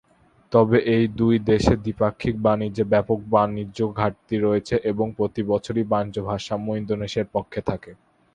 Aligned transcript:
তবে, 0.51 0.77
এই 0.95 1.05
দুই 1.19 1.35
দেশের 1.49 1.77
দ্বিপাক্ষিক 1.85 2.35
বাণিজ্যে 2.45 2.83
ব্যাপক 2.93 3.19
বাণিজ্য 3.33 3.79
ঘাটতি 3.99 4.35
রয়েছে 4.37 4.75
এবং 4.91 5.07
প্রতিবছরই 5.17 5.83
বাণিজ্য 5.91 6.17
ভারসাম্য 6.29 6.67
ইন্দোনেশিয়ার 6.81 7.33
পক্ষে 7.35 7.61
থাকে। 7.69 7.91